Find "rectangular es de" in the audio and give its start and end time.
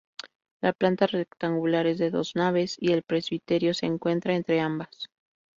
1.05-2.09